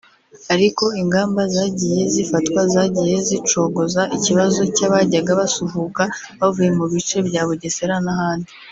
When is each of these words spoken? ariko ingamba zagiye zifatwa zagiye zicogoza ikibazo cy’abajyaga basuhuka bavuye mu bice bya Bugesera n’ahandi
ariko 0.53 0.83
ingamba 1.01 1.41
zagiye 1.55 2.01
zifatwa 2.13 2.59
zagiye 2.73 3.17
zicogoza 3.29 4.01
ikibazo 4.17 4.61
cy’abajyaga 4.75 5.31
basuhuka 5.39 6.03
bavuye 6.39 6.69
mu 6.77 6.85
bice 6.93 7.17
bya 7.27 7.43
Bugesera 7.49 7.97
n’ahandi 8.05 8.51